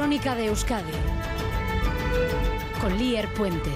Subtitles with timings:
[0.00, 0.92] Crónica de Euskadi
[2.80, 3.70] con Lier Puente.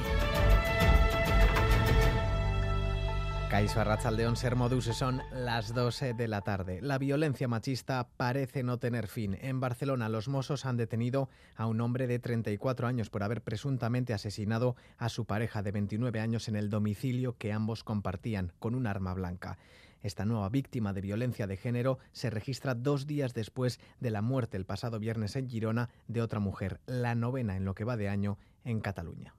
[3.50, 6.80] Caiso Arrachaldeón Ser Modus son las 12 de la tarde.
[6.80, 9.36] La violencia machista parece no tener fin.
[9.42, 14.14] En Barcelona los Mossos han detenido a un hombre de 34 años por haber presuntamente
[14.14, 18.86] asesinado a su pareja de 29 años en el domicilio que ambos compartían con un
[18.86, 19.58] arma blanca.
[20.04, 24.58] Esta nueva víctima de violencia de género se registra dos días después de la muerte
[24.58, 28.10] el pasado viernes en Girona de otra mujer, la novena en lo que va de
[28.10, 29.34] año en Cataluña.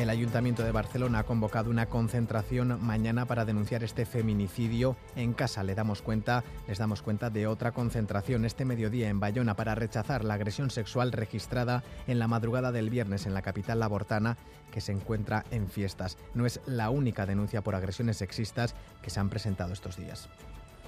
[0.00, 5.62] El Ayuntamiento de Barcelona ha convocado una concentración mañana para denunciar este feminicidio en casa.
[5.62, 10.24] Le damos cuenta, les damos cuenta de otra concentración este mediodía en Bayona para rechazar
[10.24, 14.38] la agresión sexual registrada en la madrugada del viernes en la capital labortana
[14.72, 16.16] que se encuentra en fiestas.
[16.32, 20.30] No es la única denuncia por agresiones sexistas que se han presentado estos días.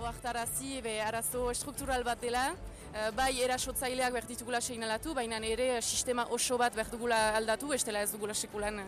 [0.03, 2.49] Oartarazi, be, arazo struktural bat dela,
[3.15, 8.11] bai erasotzaileak behar ditugula seinalatu, baina ere sistema oso bat behar dugula aldatu, estela ez
[8.11, 8.83] dugula sekulan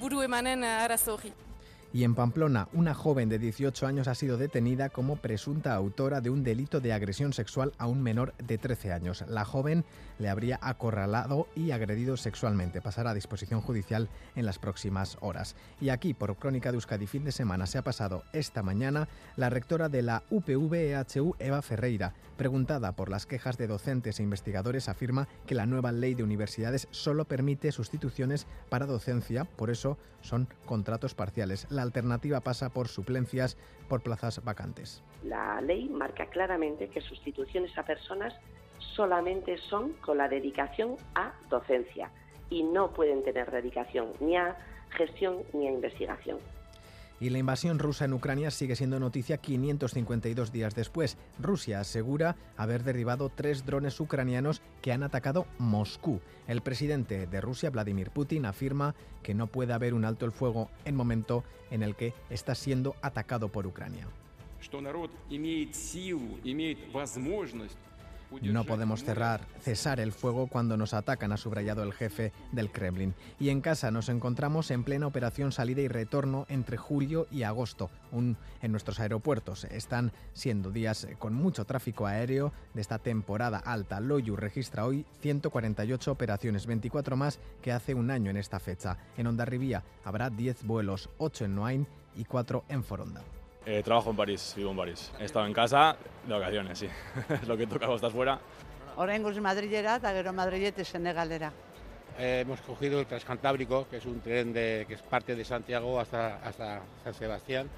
[0.00, 1.32] buru emanen arazo hori.
[1.94, 6.28] Y en Pamplona, una joven de 18 años ha sido detenida como presunta autora de
[6.28, 9.24] un delito de agresión sexual a un menor de 13 años.
[9.28, 9.84] La joven
[10.18, 12.80] le habría acorralado y agredido sexualmente.
[12.80, 15.54] Pasará a disposición judicial en las próximas horas.
[15.80, 19.06] Y aquí, por Crónica de Euskadi fin de semana, se ha pasado esta mañana
[19.36, 22.12] la rectora de la UPV-EHU, Eva Ferreira.
[22.36, 26.88] Preguntada por las quejas de docentes e investigadores, afirma que la nueva ley de universidades
[26.90, 31.66] solo permite sustituciones para docencia, por eso son contratos parciales.
[31.84, 33.56] Alternativa pasa por suplencias
[33.88, 35.02] por plazas vacantes.
[35.22, 38.34] La ley marca claramente que sustituciones a personas
[38.78, 42.10] solamente son con la dedicación a docencia
[42.50, 44.56] y no pueden tener dedicación ni a
[44.90, 46.38] gestión ni a investigación.
[47.20, 51.16] Y la invasión rusa en Ucrania sigue siendo noticia 552 días después.
[51.38, 56.20] Rusia asegura haber derribado tres drones ucranianos que han atacado Moscú.
[56.48, 60.70] El presidente de Rusia, Vladimir Putin, afirma que no puede haber un alto el fuego
[60.84, 64.08] en momento en el que está siendo atacado por Ucrania.
[68.42, 73.14] No podemos cerrar, cesar el fuego cuando nos atacan, ha subrayado el jefe del Kremlin.
[73.40, 77.90] Y en casa nos encontramos en plena operación salida y retorno entre julio y agosto.
[78.12, 84.00] Un, en nuestros aeropuertos están siendo días con mucho tráfico aéreo de esta temporada alta.
[84.00, 88.98] Loyu registra hoy 148 operaciones, 24 más que hace un año en esta fecha.
[89.16, 91.86] En Ondarribía habrá 10 vuelos, 8 en Noain
[92.16, 93.22] y 4 en Foronda.
[93.66, 95.10] Eh, trabajo en París, vivo en París.
[95.18, 96.88] He estado en casa de vacaciones, sí.
[97.28, 98.38] es lo que toca cuando estás fuera.
[98.96, 101.50] Oraingoz Madrilera eta gero Madrilete Senegalera.
[102.18, 105.98] Eh, hemos cogido el Transcantábrico, que es un tren de, que es parte de Santiago
[105.98, 107.68] hasta, hasta San Sebastián.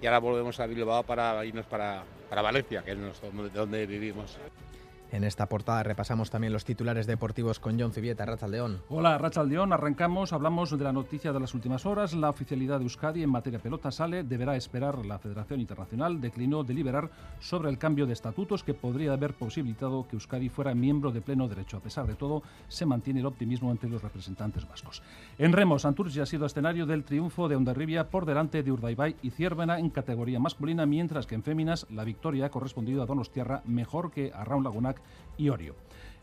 [0.00, 4.36] Y ahora volvemos a Bilbao para irnos para, para Valencia, que es nuestro, donde vivimos.
[5.12, 8.80] En esta portada repasamos también los titulares deportivos con John Civieta, Rachaldeón.
[8.88, 9.74] Hola, Rachaldeón.
[9.74, 12.14] Arrancamos, hablamos de la noticia de las últimas horas.
[12.14, 15.04] La oficialidad de Euskadi en materia pelota sale, deberá esperar.
[15.04, 20.16] La Federación Internacional declinó deliberar sobre el cambio de estatutos que podría haber posibilitado que
[20.16, 21.76] Euskadi fuera miembro de pleno derecho.
[21.76, 25.02] A pesar de todo, se mantiene el optimismo entre los representantes vascos.
[25.36, 29.28] En Remo, Santurce ha sido escenario del triunfo de Ondarribia por delante de Urdaibai y
[29.28, 34.10] Ciervena en categoría masculina, mientras que en féminas la victoria ha correspondido a Donostiarra mejor
[34.10, 35.01] que a Raúl Lagunac
[35.36, 35.74] y Orio.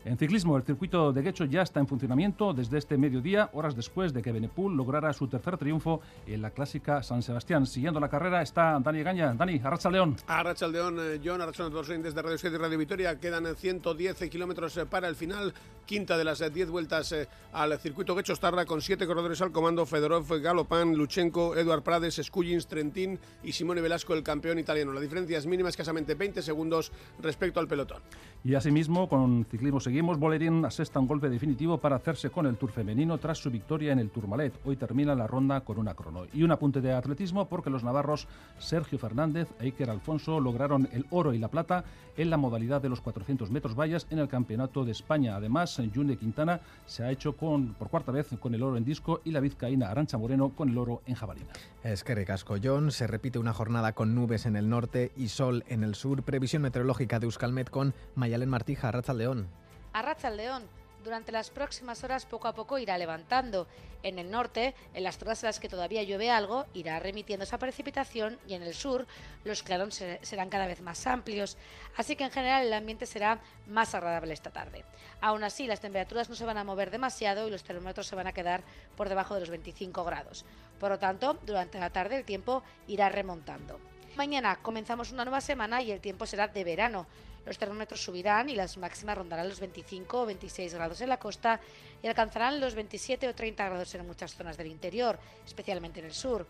[0.02, 4.14] En ciclismo, el circuito de Guecho ya está en funcionamiento desde este mediodía, horas después
[4.14, 7.66] de que Benepul lograra su tercer triunfo en la clásica San Sebastián.
[7.66, 9.34] Siguiendo la carrera está Dani Gaña.
[9.34, 10.16] Dani, Arracha León.
[10.26, 13.20] Arracha León, John, Arracha los oyentes de Radio 7 y Radio Vitoria.
[13.20, 15.52] Quedan 110 kilómetros para el final.
[15.84, 17.14] Quinta de las 10 vueltas
[17.52, 22.68] al circuito Guecho Starra con siete corredores al comando: Fedorov, Galopán, Luchenko, Eduard Prades, Skullins,
[22.68, 24.94] Trentín y Simone Velasco, el campeón italiano.
[24.94, 28.00] La diferencia es mínima, escasamente 20 segundos respecto al pelotón.
[28.42, 30.18] Y asimismo, con ciclismo seguimos.
[30.18, 33.98] Bolerín asesta un golpe definitivo para hacerse con el Tour femenino tras su victoria en
[33.98, 34.54] el Tourmalet.
[34.64, 36.24] Hoy termina la ronda con una crono.
[36.32, 38.28] Y un apunte de atletismo porque los navarros
[38.58, 41.84] Sergio Fernández e Iker Alfonso lograron el oro y la plata
[42.16, 45.36] en la modalidad de los 400 metros vallas en el Campeonato de España.
[45.36, 49.20] Además, June Quintana se ha hecho con, por cuarta vez con el oro en disco
[49.22, 51.48] y la vizcaína Arancha Moreno con el oro en jabalina.
[51.82, 52.90] Es que ricasco, John.
[52.90, 56.22] Se repite una jornada con nubes en el norte y sol en el sur.
[56.22, 57.94] Previsión meteorológica de Euskalmet con
[58.30, 59.48] Mayalen Martija, Racha León.
[59.92, 60.62] A Racha León.
[61.02, 63.66] Durante las próximas horas poco a poco irá levantando.
[64.04, 67.58] En el norte, en las zonas en las que todavía llueve algo, irá remitiendo esa
[67.58, 69.08] precipitación y en el sur
[69.42, 71.56] los clarones serán cada vez más amplios.
[71.96, 74.84] Así que en general el ambiente será más agradable esta tarde.
[75.20, 78.28] Aún así, las temperaturas no se van a mover demasiado y los termómetros se van
[78.28, 78.62] a quedar
[78.96, 80.44] por debajo de los 25 grados.
[80.78, 83.80] Por lo tanto, durante la tarde el tiempo irá remontando.
[84.16, 87.06] Mañana comenzamos una nueva semana y el tiempo será de verano.
[87.46, 91.60] Los termómetros subirán y las máximas rondarán los 25 o 26 grados en la costa
[92.02, 96.12] y alcanzarán los 27 o 30 grados en muchas zonas del interior, especialmente en el
[96.12, 96.46] sur.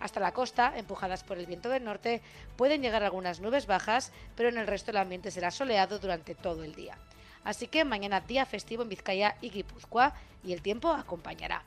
[0.00, 2.22] Hasta la costa, empujadas por el viento del norte,
[2.56, 6.64] pueden llegar algunas nubes bajas, pero en el resto el ambiente será soleado durante todo
[6.64, 6.98] el día.
[7.44, 11.62] Así que mañana día festivo en Vizcaya y Guipúzcoa y el tiempo acompañará.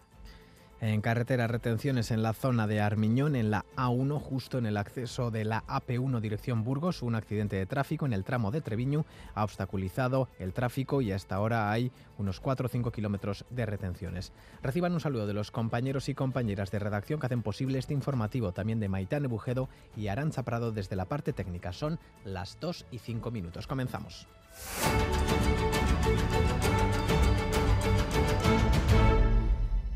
[0.81, 5.31] En carretera, retenciones en la zona de Armiñón, en la A1, justo en el acceso
[5.31, 7.01] de la AP1 dirección Burgos.
[7.01, 9.06] Un accidente de tráfico en el tramo de Treviño
[9.36, 14.33] ha obstaculizado el tráfico y hasta ahora hay unos 4 o 5 kilómetros de retenciones.
[14.62, 18.51] Reciban un saludo de los compañeros y compañeras de redacción que hacen posible este informativo,
[18.51, 21.72] también de Maitán Bujedo y Arancha Prado desde la parte técnica.
[21.72, 23.66] Son las 2 y 5 minutos.
[23.66, 24.27] Comenzamos.